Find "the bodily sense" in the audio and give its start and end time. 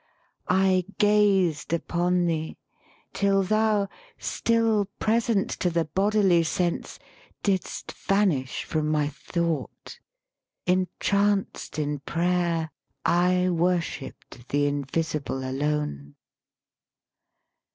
5.69-6.97